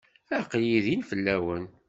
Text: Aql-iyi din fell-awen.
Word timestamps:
Aql-iyi 0.39 0.79
din 0.85 1.01
fell-awen. 1.09 1.65